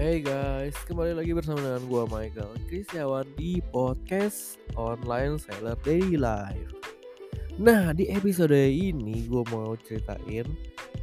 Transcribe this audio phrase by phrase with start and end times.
[0.00, 6.72] Hey guys, kembali lagi bersama dengan gue Michael Kristiawan di podcast online seller daily life.
[7.60, 10.48] Nah di episode ini gue mau ceritain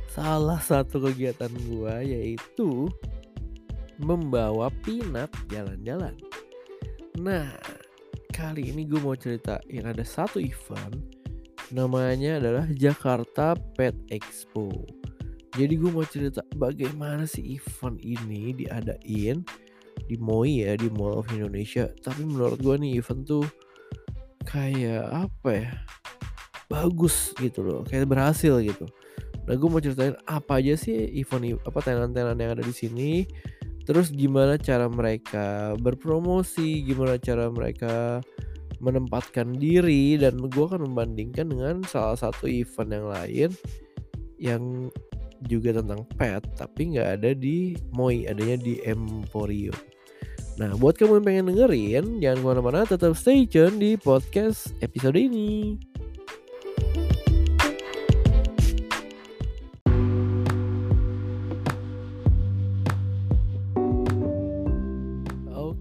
[0.09, 2.89] salah satu kegiatan gue yaitu
[4.01, 6.17] membawa Pinat jalan-jalan.
[7.21, 7.53] Nah
[8.33, 10.97] kali ini gue mau ceritain ada satu event
[11.69, 14.73] namanya adalah Jakarta Pet Expo.
[15.57, 19.41] Jadi gue mau cerita bagaimana sih event ini diadain
[20.05, 21.89] di MOI ya di Mall of Indonesia.
[21.89, 23.45] Tapi menurut gue nih event tuh
[24.45, 25.73] kayak apa ya
[26.69, 28.85] bagus gitu loh, kayak berhasil gitu.
[29.49, 33.11] Nah gue mau ceritain apa aja sih event apa tenan-tenan yang ada di sini.
[33.87, 38.21] Terus gimana cara mereka berpromosi, gimana cara mereka
[38.77, 43.49] menempatkan diri dan gue akan membandingkan dengan salah satu event yang lain
[44.37, 44.63] yang
[45.45, 49.77] juga tentang pet tapi nggak ada di Moi adanya di Emporium
[50.57, 55.13] nah buat kamu yang pengen dengerin jangan ke mana-mana tetap stay tune di podcast episode
[55.13, 55.77] ini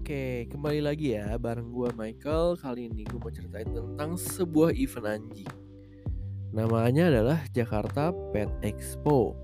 [0.07, 2.55] Oke, kembali lagi ya bareng gue Michael.
[2.55, 5.66] Kali ini gue mau ceritain tentang sebuah event anjing.
[6.55, 9.35] Namanya adalah Jakarta Pet Expo.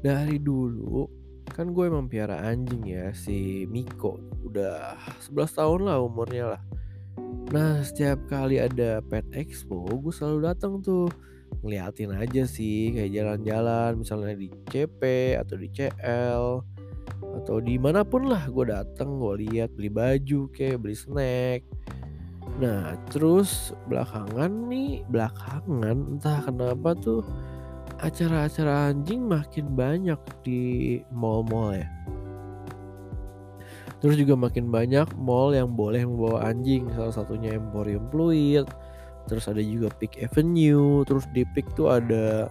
[0.00, 1.18] Dari dulu
[1.48, 4.94] kan gue emang piara anjing ya si Miko udah
[5.26, 6.62] 11 tahun lah umurnya lah.
[7.50, 11.08] Nah setiap kali ada Pet Expo gue selalu datang tuh
[11.64, 16.44] ngeliatin aja sih kayak jalan-jalan misalnya di CP atau di CL
[17.42, 21.66] atau di mana pun lah gue datang gue lihat beli baju kayak beli snack
[22.58, 27.22] Nah, terus belakangan nih, belakangan entah kenapa tuh
[28.02, 30.62] acara-acara anjing makin banyak di
[31.14, 31.86] mall-mall ya.
[33.98, 38.66] Terus juga makin banyak mall yang boleh membawa anjing, salah satunya Emporium Fluid.
[39.30, 42.50] Terus ada juga Peak Avenue, terus di Peak tuh ada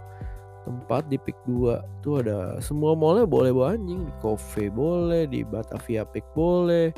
[0.68, 5.48] tempat di Peak 2 tuh ada semua mallnya boleh bawa anjing, di Cafe boleh, di
[5.48, 6.92] Batavia Peak boleh,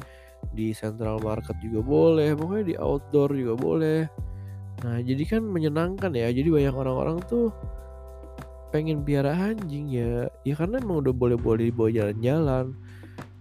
[0.53, 4.00] di Central Market juga boleh, pokoknya di outdoor juga boleh.
[4.83, 6.31] Nah, jadi kan menyenangkan ya.
[6.31, 7.51] Jadi banyak orang-orang tuh
[8.72, 10.29] pengen piara anjing ya.
[10.47, 12.75] Ya karena emang udah boleh-boleh dibawa jalan-jalan.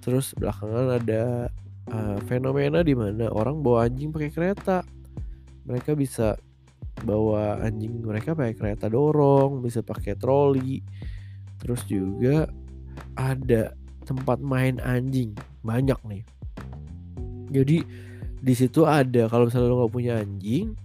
[0.02, 1.52] Terus belakangan ada
[1.92, 4.82] uh, fenomena di mana orang bawa anjing pakai kereta.
[5.68, 6.34] Mereka bisa
[7.06, 10.82] bawa anjing mereka pakai kereta dorong, bisa pakai troli.
[11.62, 12.50] Terus juga
[13.14, 16.24] ada tempat main anjing banyak nih
[17.48, 17.82] jadi
[18.38, 20.78] di situ ada kalau misalnya lo nggak punya anjing,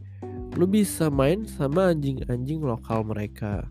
[0.58, 3.68] lo bisa main sama anjing-anjing lokal mereka.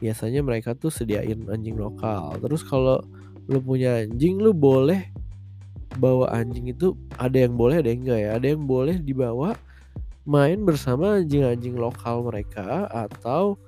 [0.00, 2.36] Biasanya mereka tuh sediain anjing lokal.
[2.40, 3.00] Terus kalau
[3.48, 5.08] lo punya anjing, lo boleh
[6.00, 8.30] bawa anjing itu ada yang boleh ada yang enggak ya.
[8.36, 9.56] Ada yang boleh dibawa
[10.28, 13.58] main bersama anjing-anjing lokal mereka atau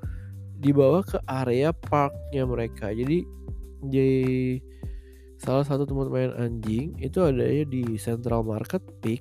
[0.61, 2.93] dibawa ke area parknya mereka.
[2.93, 3.27] Jadi
[3.85, 4.11] di
[5.45, 9.21] salah satu tempat main anjing itu adanya di Central Market Peak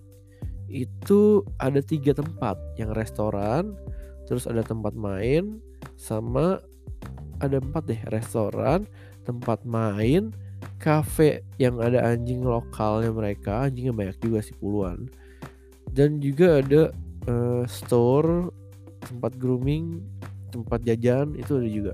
[0.72, 3.76] itu ada tiga tempat yang restoran
[4.26, 5.60] terus ada tempat main
[6.00, 6.64] sama
[7.44, 8.88] ada empat deh restoran
[9.28, 10.32] tempat main
[10.80, 15.08] cafe yang ada anjing lokalnya mereka anjingnya banyak juga sih puluhan.
[15.92, 16.92] Dan juga ada
[17.28, 18.52] uh, store
[19.04, 20.04] tempat grooming
[20.52, 21.94] tempat jajan itu ada juga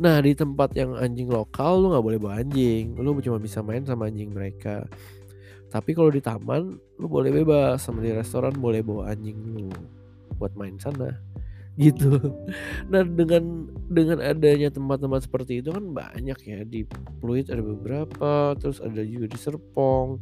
[0.00, 3.84] Nah di tempat yang anjing lokal lu nggak boleh bawa anjing, lu cuma bisa main
[3.84, 4.88] sama anjing mereka.
[5.68, 9.68] Tapi kalau di taman lu boleh bebas, sama di restoran boleh bawa anjing lu
[10.40, 11.12] buat main sana
[11.80, 12.20] gitu.
[12.92, 16.84] Nah dengan dengan adanya tempat-tempat seperti itu kan banyak ya di
[17.20, 20.20] Pluit ada beberapa, terus ada juga di Serpong.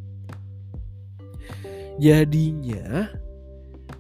[1.99, 3.11] Jadinya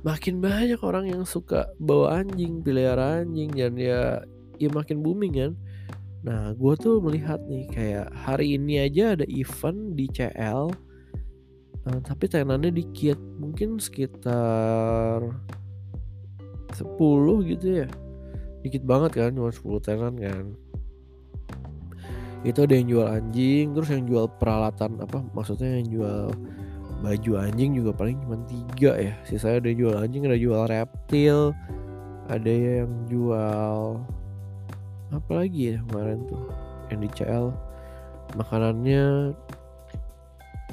[0.06, 4.22] makin banyak orang yang suka bawa anjing, pelihara anjing dan ya
[4.60, 5.52] ya makin booming kan.
[6.20, 11.98] Nah gue tuh melihat nih kayak hari ini aja ada event di CL uh, eh,
[12.04, 15.24] tapi tenannya dikit mungkin sekitar
[16.76, 17.88] 10 gitu ya.
[18.60, 20.44] Dikit banget kan cuma 10 tenan kan.
[22.44, 26.22] Itu ada yang jual anjing terus yang jual peralatan apa maksudnya yang jual
[27.00, 29.16] baju anjing juga paling cuma tiga ya.
[29.24, 31.56] Sisanya ada jual anjing ada jual reptil
[32.30, 33.98] ada yang jual
[35.10, 36.44] apa lagi ya kemarin tuh?
[36.90, 37.46] Yang di CL
[38.38, 39.34] makanannya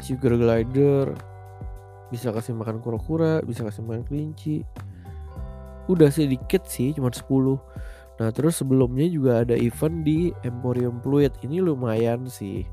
[0.01, 1.13] sugar glider.
[2.07, 4.63] Bisa kasih makan kura-kura bisa kasih makan kelinci.
[5.91, 7.25] Udah sedikit sih cuma 10
[8.17, 11.37] nah terus sebelumnya juga ada event di Emporium Fluid.
[11.45, 12.65] Ini lumayan sih.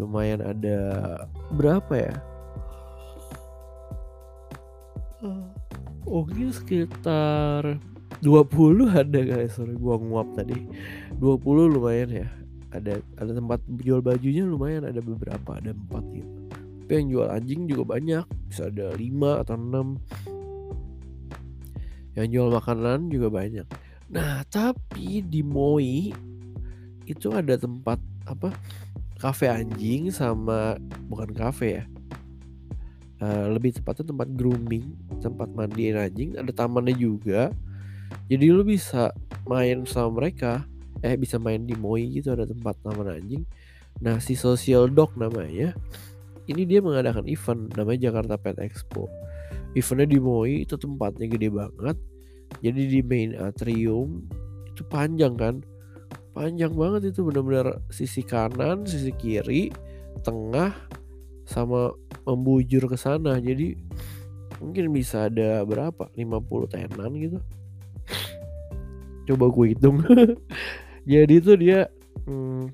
[0.00, 0.80] Lumayan ada
[1.52, 2.16] berapa ya?
[6.08, 7.78] Mungkin sekitar
[8.22, 9.58] 20 ada guys.
[9.58, 10.54] Sorry gua nguap tadi.
[11.18, 12.30] 20 lumayan ya.
[12.70, 16.30] Ada ada tempat jual bajunya lumayan ada beberapa ada empat gitu.
[16.86, 18.24] Tapi yang jual anjing juga banyak.
[18.46, 19.98] Bisa ada 5 atau 6
[22.12, 23.66] yang jual makanan juga banyak.
[24.14, 26.14] Nah tapi di Moi
[27.02, 27.98] itu ada tempat
[28.30, 28.54] apa
[29.18, 30.78] kafe anjing sama
[31.10, 31.84] bukan kafe ya.
[33.22, 36.38] Uh, lebih tepatnya tempat grooming tempat mandiin anjing.
[36.38, 37.50] Ada tamannya juga
[38.32, 39.12] jadi lu bisa
[39.44, 40.64] main sama mereka
[41.02, 43.42] eh bisa main di Moi gitu ada tempat taman anjing.
[44.00, 45.74] Nah si social dog namanya
[46.46, 49.10] ini dia mengadakan event namanya Jakarta Pet Expo.
[49.74, 51.98] Eventnya di Moi itu tempatnya gede banget.
[52.62, 54.22] Jadi di main atrium
[54.70, 55.60] itu panjang kan?
[56.32, 59.68] Panjang banget itu benar-benar sisi kanan sisi kiri
[60.24, 60.72] tengah
[61.44, 61.92] sama
[62.24, 63.36] membujur ke sana.
[63.42, 63.74] Jadi
[64.62, 66.08] mungkin bisa ada berapa?
[66.14, 67.42] 50 tenan gitu
[69.28, 70.02] coba gue hitung.
[71.12, 71.90] Jadi itu dia
[72.26, 72.70] hmm,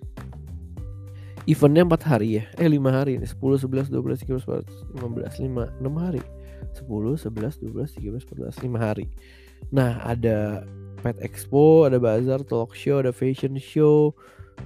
[1.49, 2.45] eventnya empat hari ya.
[2.61, 3.17] Eh lima hari.
[3.17, 6.21] Ini sepuluh sebelas dua belas tiga belas lima belas lima enam hari.
[6.77, 9.07] Sepuluh sebelas dua belas tiga belas empat belas lima hari.
[9.73, 10.69] Nah ada
[11.01, 14.13] pet expo ada bazar talk show ada fashion show.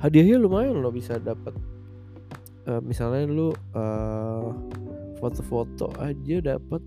[0.00, 1.52] Hadiahnya lumayan loh bisa dapat
[2.66, 4.50] uh, misalnya lu uh,
[5.18, 6.82] foto-foto aja dapat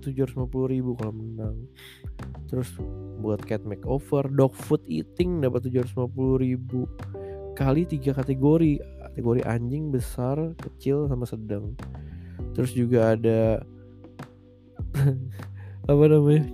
[0.00, 1.56] tujuh ratus ribu kalau menang.
[2.48, 2.70] Terus
[3.20, 4.26] buat cat makeover.
[4.32, 5.94] Dog food eating dapat tujuh ratus
[6.40, 6.88] ribu.
[7.54, 8.80] Kali tiga kategori.
[9.10, 11.76] Kategori anjing besar kecil sama sedang.
[12.56, 13.60] Terus juga ada
[15.92, 16.48] apa namanya?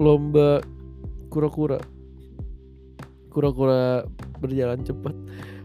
[0.00, 0.64] Lomba
[1.28, 1.78] kura-kura.
[3.30, 4.08] Kura-kura
[4.40, 5.14] berjalan cepat.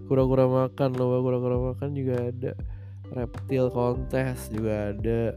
[0.06, 2.52] Kura-kura makan lomba kura-kura makan juga ada.
[3.16, 5.34] Reptil kontes juga ada.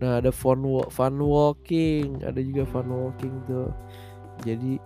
[0.00, 0.62] Nah ada fun
[0.92, 2.22] fun walking.
[2.22, 3.72] Ada juga fun walking tuh
[4.42, 4.80] jadi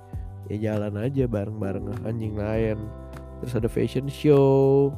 [0.53, 2.77] ya jalan aja bareng-bareng anjing lain
[3.41, 4.93] terus ada fashion show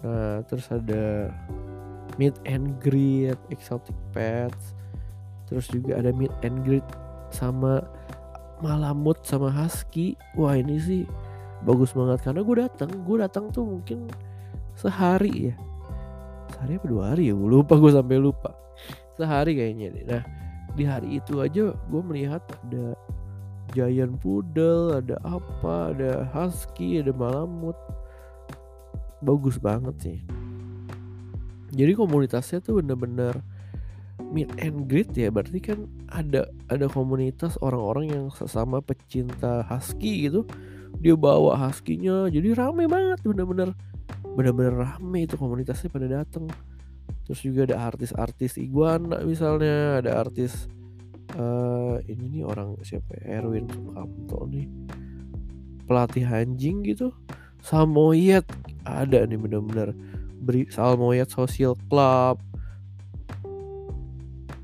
[0.00, 1.28] Nah, terus ada
[2.16, 4.72] meet and greet exotic pets.
[5.48, 6.86] Terus juga ada meet and greet
[7.28, 7.84] sama
[8.64, 10.16] malamut sama husky.
[10.36, 11.02] Wah, ini sih
[11.68, 14.08] bagus banget karena gue datang, gue datang tuh mungkin
[14.72, 15.54] sehari ya.
[16.56, 17.34] Sehari apa dua hari ya?
[17.36, 18.50] Gue lupa, gue sampai lupa.
[19.20, 20.04] Sehari kayaknya nih.
[20.08, 20.22] Nah,
[20.72, 22.96] di hari itu aja gue melihat ada
[23.74, 27.76] giant poodle, ada apa, ada husky, ada malamut.
[29.20, 30.18] Bagus banget sih.
[31.70, 33.38] Jadi komunitasnya tuh bener-bener
[34.34, 35.30] meet and greet ya.
[35.30, 40.48] Berarti kan ada ada komunitas orang-orang yang sesama pecinta husky gitu.
[40.98, 42.26] Dia bawa huskynya.
[42.32, 43.76] Jadi rame banget bener-bener
[44.34, 46.46] bener-bener rame itu komunitasnya pada datang
[47.30, 50.66] terus juga ada artis-artis iguana misalnya ada artis
[51.36, 53.42] uh, ini nih orang siapa ya?
[53.42, 54.66] Erwin Sukamto nih.
[55.86, 57.10] Pelatih anjing gitu.
[57.60, 58.46] Samoyed
[58.86, 59.92] ada nih bener-bener.
[60.40, 62.40] Beri Salmoyed Social Club.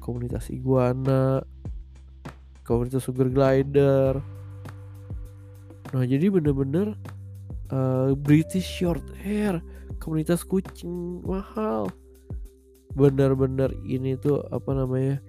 [0.01, 1.45] Komunitas iguana.
[2.65, 4.19] Komunitas sugar glider.
[5.95, 6.97] Nah jadi bener-bener
[7.71, 9.61] uh, British short hair.
[10.01, 11.93] Komunitas kucing mahal.
[12.97, 15.21] Bener-bener ini tuh apa namanya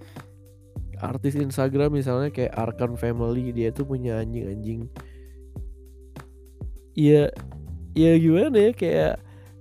[1.01, 4.89] artis Instagram misalnya kayak Arkan Family dia tuh punya anjing-anjing
[6.97, 7.29] Iya
[7.93, 9.13] ya gimana ya kayak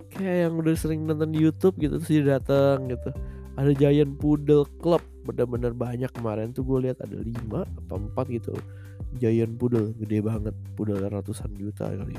[0.09, 3.13] kayak yang udah sering nonton di YouTube gitu dia datang gitu.
[3.61, 8.57] Ada Giant Poodle Club benar-benar banyak kemarin tuh gue lihat ada lima atau empat gitu.
[9.21, 12.17] Giant Poodle gede banget poodle ratusan juta kali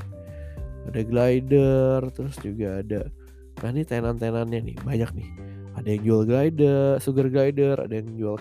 [0.88, 3.12] ada glider terus juga ada
[3.58, 5.28] nah ini tenan-tenannya nih banyak nih.
[5.74, 8.38] Ada yang jual glider sugar glider ada yang jual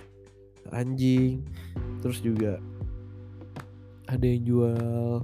[0.73, 1.43] anjing.
[2.03, 2.61] Terus juga
[4.07, 5.21] ada yang jual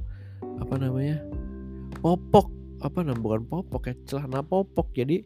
[0.59, 1.23] apa namanya
[2.03, 2.51] popok.
[2.83, 4.91] Apa namanya bukan popok ya celana popok.
[4.91, 5.23] Jadi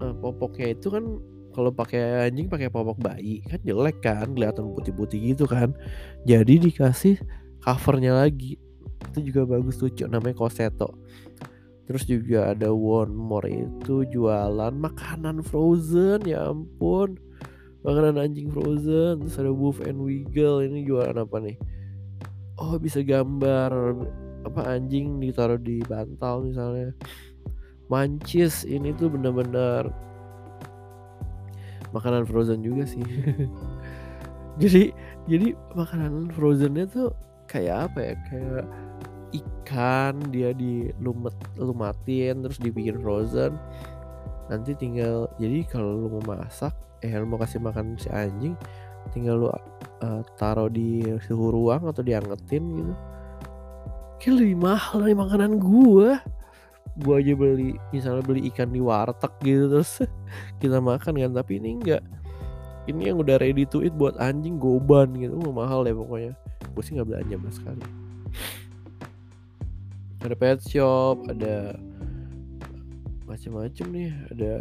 [0.00, 1.04] uh, popoknya itu kan
[1.52, 5.76] kalau pakai anjing pakai popok bayi kan jelek kan kelihatan putih-putih gitu kan.
[6.24, 7.20] Jadi dikasih
[7.60, 8.56] covernya lagi.
[9.12, 10.96] Itu juga bagus tuh namanya koseto.
[11.84, 17.20] Terus juga ada one more itu jualan makanan frozen ya ampun
[17.82, 21.56] makanan anjing frozen terus ada wolf and wiggle ini jualan apa nih?
[22.58, 23.70] Oh bisa gambar
[24.46, 26.94] apa anjing ditaruh di bantal misalnya.
[27.90, 29.90] Mancis ini tuh bener-bener
[31.92, 33.02] makanan frozen juga sih.
[34.62, 34.92] Jadi
[35.24, 37.08] jadi makanan frozennya tuh
[37.48, 38.14] kayak apa ya?
[38.28, 38.66] Kayak
[39.32, 43.56] ikan dia dilumet lumatin terus dibikin frozen.
[44.52, 48.54] Nanti tinggal jadi kalau lu mau masak eh lu mau kasih makan si anjing
[49.10, 52.94] tinggal lu uh, taruh di suhu ruang atau diangetin gitu.
[54.22, 56.22] Kayak lebih mahal dari makanan gua.
[57.02, 60.06] Gua aja beli misalnya beli ikan di warteg gitu terus
[60.62, 61.32] kita makan kan.
[61.34, 62.02] Tapi ini enggak.
[62.86, 65.38] Ini yang udah ready to eat buat anjing goban gitu.
[65.38, 66.34] Oh, mahal deh pokoknya.
[66.74, 67.82] Gue sih nggak belanja mas sekali.
[70.22, 71.78] Ada pet shop ada
[73.26, 74.10] macam-macam nih.
[74.34, 74.52] Ada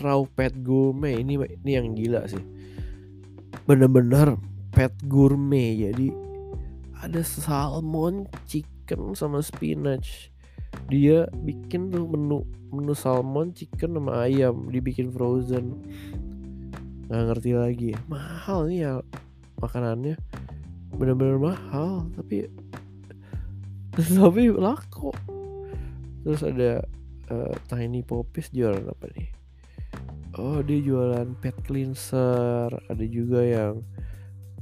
[0.00, 1.20] raw pet gourmet.
[1.20, 2.42] Ini ini yang gila sih.
[3.68, 4.38] Bener-bener
[4.74, 5.76] pet gourmet.
[5.90, 6.10] Jadi
[6.98, 10.32] ada salmon chicken sama spinach.
[10.90, 12.42] Dia bikin tuh menu
[12.74, 14.68] menu salmon chicken sama ayam.
[14.70, 15.84] Dibikin frozen.
[17.10, 17.90] Nggak ngerti lagi.
[18.10, 18.92] Mahal nih ya
[19.60, 20.16] makanannya.
[20.94, 22.46] Bener-bener mahal tapi
[24.18, 25.14] tapi laku.
[26.24, 26.80] Terus ada
[27.28, 29.33] uh, Tiny Popis jualan apa nih
[30.38, 32.70] oh dia jualan pet cleanser.
[32.90, 33.82] Ada juga yang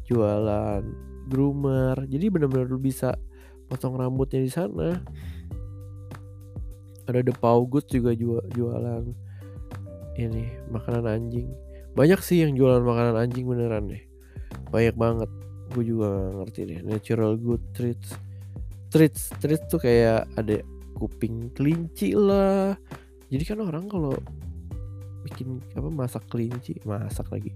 [0.09, 0.83] jualan
[1.31, 3.14] groomer jadi bener-bener lu bisa
[3.71, 5.00] potong rambutnya di sana.
[7.09, 8.14] Ada The Paw Goods juga
[8.52, 9.05] jualan
[10.21, 11.49] ini makanan anjing.
[11.93, 14.02] Banyak sih yang jualan makanan anjing beneran deh.
[14.69, 15.31] Banyak banget.
[15.73, 16.81] Gue juga gak ngerti deh.
[16.85, 18.12] Natural good treats.
[18.93, 20.61] Treats treats tuh kayak ada
[21.00, 22.76] kuping kelinci lah.
[23.33, 24.12] Jadi kan orang kalau
[25.23, 27.55] bikin apa masak kelinci masak lagi.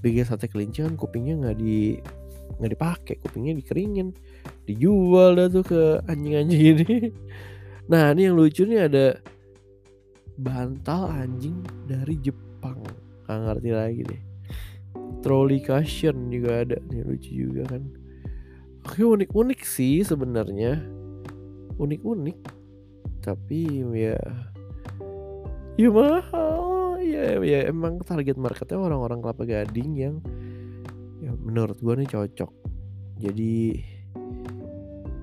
[0.00, 1.96] Bikin sate kelinci kan kupingnya nggak di
[2.56, 4.14] nggak dipakai kupingnya dikeringin
[4.64, 6.96] dijual dah tuh ke anjing-anjing ini.
[7.86, 9.14] Nah ini yang lucu nih ada
[10.34, 12.82] bantal anjing dari Jepang.
[13.22, 14.22] Nggak ngerti lagi deh.
[15.22, 17.86] Trolley cushion juga ada nih lucu juga kan.
[18.82, 20.82] Oke unik-unik sih sebenarnya.
[21.78, 22.38] Unik-unik
[23.26, 24.14] tapi ya
[25.74, 26.75] ya mahal
[27.06, 30.14] ya ya emang target marketnya orang-orang kelapa gading yang
[31.22, 32.50] ya menurut gua nih cocok.
[33.16, 33.82] Jadi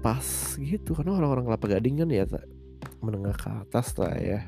[0.03, 0.25] pas
[0.59, 2.27] gitu karena orang-orang kelapa gading kan ya
[2.99, 4.43] menengah ke atas lah ya.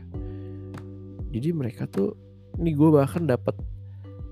[1.32, 2.16] Jadi mereka tuh
[2.60, 3.56] ini gue bahkan dapat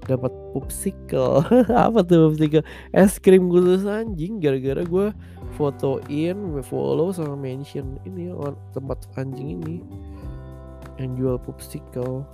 [0.03, 1.43] dapat popsicle.
[1.87, 2.63] Apa tuh popsicle?
[2.91, 5.07] Es krim khusus anjing gara-gara gue
[5.55, 8.33] fotoin follow sama mention ini
[8.73, 9.75] tempat anjing ini
[10.97, 12.25] yang jual popsicle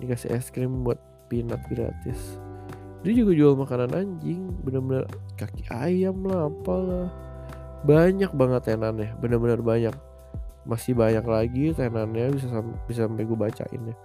[0.00, 0.98] dikasih es krim buat
[1.30, 2.40] peanut gratis.
[3.00, 4.52] Dia juga jual makanan anjing.
[4.64, 5.08] Bener-bener
[5.40, 7.08] kaki ayam lah apalah.
[7.84, 9.96] Banyak banget tenannya bener-bener banyak.
[10.68, 13.96] Masih banyak lagi tenannya bisa sam bisa sampai gue bacain ya.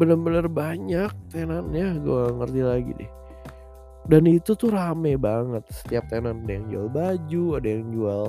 [0.00, 3.12] Bener-bener banyak tenannya gue ngerti lagi deh.
[4.06, 5.66] Dan itu tuh rame banget.
[5.68, 8.24] Setiap tenan ada yang jual baju ada yang jual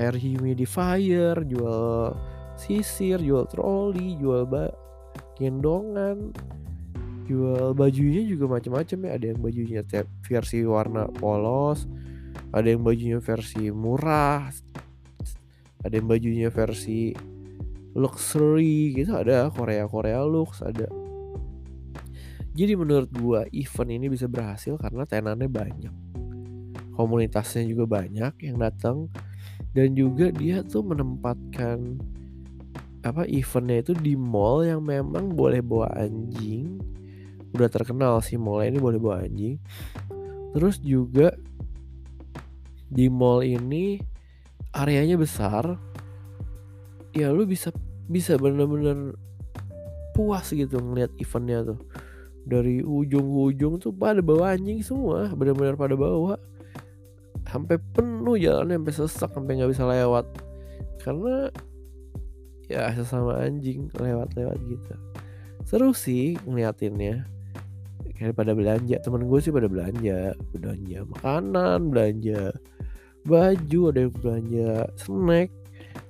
[0.00, 2.12] air humidifier jual
[2.56, 4.48] sisir jual troli jual
[5.36, 6.32] gendongan
[7.28, 9.10] jual bajunya juga macam-macam ya.
[9.20, 9.80] Ada yang bajunya
[10.24, 11.84] versi warna polos
[12.52, 14.48] ada yang bajunya versi murah
[15.86, 17.14] ada yang bajunya versi
[17.96, 19.16] luxury gitu.
[19.16, 20.90] Ada Korea Korea lux ada.
[22.56, 25.94] Jadi menurut gua event ini bisa berhasil karena tenannya banyak.
[26.98, 29.08] Komunitasnya juga banyak yang datang.
[29.72, 32.00] Dan juga dia tuh menempatkan
[33.06, 36.82] apa eventnya itu di mall yang memang boleh bawa anjing.
[37.54, 39.62] Udah terkenal sih mall ini boleh bawa anjing.
[40.50, 41.30] Terus juga
[42.90, 44.02] di mall ini
[44.74, 45.78] areanya besar.
[47.14, 47.70] Ya lu bisa
[48.10, 49.14] bisa bener-bener
[50.12, 51.78] puas gitu ngeliat eventnya tuh.
[52.46, 56.34] Dari ujung ke ujung tuh pada bawa anjing semua bener-bener pada bawa.
[57.46, 60.26] Sampai penuh jalannya sampai sesak sampai nggak bisa lewat.
[61.06, 61.46] Karena
[62.66, 64.92] ya sesama anjing lewat-lewat gitu.
[65.66, 67.26] Seru sih ngeliatinnya.
[68.16, 70.32] Kayak pada belanja temen gue sih pada belanja.
[70.56, 72.54] Belanja makanan belanja
[73.26, 75.50] baju ada yang belanja snack.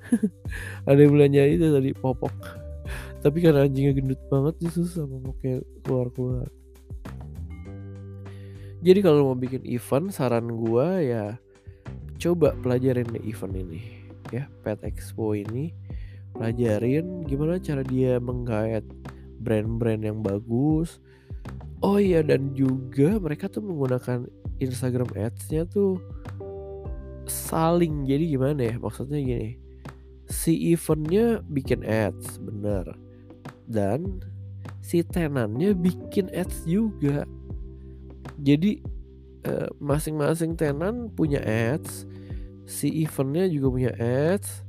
[0.86, 2.34] Ada yang belanja itu tadi popok.
[3.22, 6.46] Tapi karena anjingnya gendut banget sih susah popoknya keluar keluar
[8.86, 11.34] jadi kalau mau bikin event saran gua ya
[12.22, 13.82] coba pelajarin event ini
[14.30, 14.46] ya.
[14.62, 15.74] Pet Expo ini
[16.36, 18.84] pelajarin gimana cara dia menggait
[19.40, 21.00] brand-brand yang bagus.
[21.84, 24.28] Oh iya dan juga mereka tuh menggunakan
[24.60, 26.00] Instagram ads-nya tuh
[27.28, 28.08] saling.
[28.08, 29.66] Jadi gimana ya maksudnya gini
[30.26, 32.82] si eventnya bikin ads bener
[33.70, 34.18] dan
[34.82, 37.26] si tenannya bikin ads juga.
[38.42, 38.82] Jadi
[39.46, 42.06] eh, masing-masing tenan punya ads
[42.66, 44.66] si eventnya juga punya ads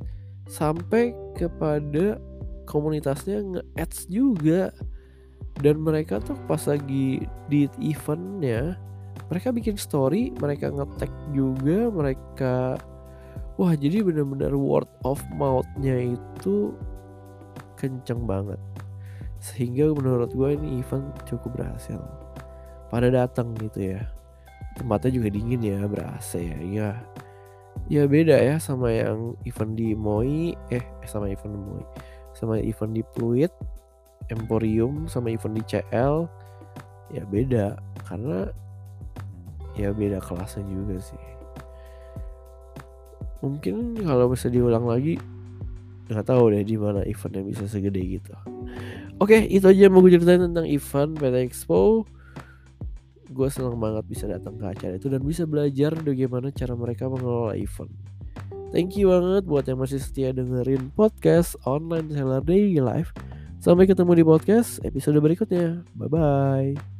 [0.47, 2.19] sampai kepada
[2.67, 4.71] komunitasnya nge-ads juga.
[5.57, 8.77] Dan mereka tuh pas lagi di eventnya
[9.27, 12.55] mereka bikin story mereka ngetek juga mereka
[13.57, 16.71] wah jadi bener-bener word of mouthnya itu
[17.77, 18.61] kenceng banget.
[19.41, 22.01] Sehingga menurut gue ini event cukup berhasil.
[22.89, 24.01] Pada datang gitu ya.
[24.77, 26.89] Tempatnya juga dingin ya berasa ya ya
[27.87, 31.83] ya beda ya sama yang event di Moi eh sama event di Moi
[32.35, 33.51] sama event di Pluit
[34.27, 36.27] Emporium sama event di CL
[37.15, 38.51] ya beda karena
[39.77, 41.23] ya beda kelasnya juga sih.
[43.45, 45.21] Mungkin kalau bisa diulang lagi
[46.09, 48.33] nggak tahu deh di mana eventnya bisa segede gitu.
[49.21, 52.03] Oke itu aja yang mau gue ceritain tentang event PT Expo
[53.27, 57.55] gue senang banget bisa datang ke acara itu dan bisa belajar bagaimana cara mereka mengelola
[57.55, 57.91] event
[58.67, 63.15] Thank you banget buat yang masih setia dengerin podcast online seller daily life
[63.57, 65.81] Sampai ketemu di podcast episode berikutnya.
[65.97, 66.96] Bye bye.